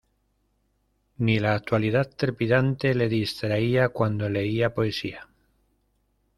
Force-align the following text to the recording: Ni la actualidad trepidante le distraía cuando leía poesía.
Ni 1.19 1.37
la 1.39 1.53
actualidad 1.53 2.09
trepidante 2.09 2.95
le 2.95 3.07
distraía 3.07 3.89
cuando 3.89 4.29
leía 4.29 4.73
poesía. 4.73 5.29